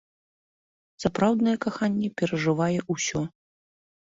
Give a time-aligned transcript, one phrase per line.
[1.03, 3.19] Сапраўднае каханне перажывае ўсё.